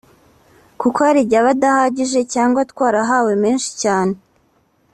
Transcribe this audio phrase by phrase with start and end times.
[0.79, 4.13] kuko hari igihe aba adahagije cyangwa twarahawe menshi cyane